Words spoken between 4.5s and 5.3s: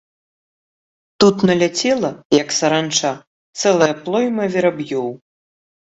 вераб'ёў.